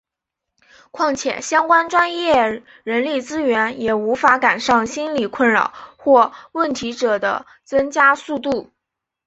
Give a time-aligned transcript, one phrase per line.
[0.89, 8.71] 况且相关专业人力资源也无法赶上心理困扰或问题者的增加速度。